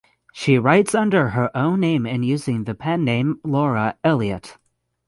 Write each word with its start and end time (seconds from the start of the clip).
She 0.33 0.57
writes 0.57 0.95
under 0.95 1.29
her 1.29 1.55
own 1.55 1.79
name 1.81 2.07
and 2.07 2.25
using 2.25 2.63
the 2.63 2.73
pen 2.73 3.05
name 3.05 3.39
"Laura 3.43 3.97
Elliot". 4.03 4.57